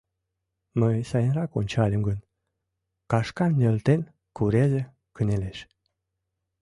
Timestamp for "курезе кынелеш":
4.35-5.59